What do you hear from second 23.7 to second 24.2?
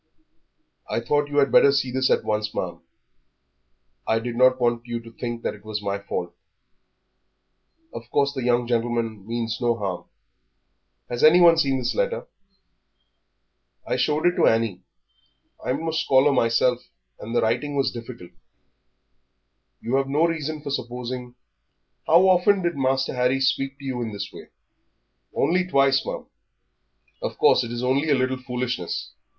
to you in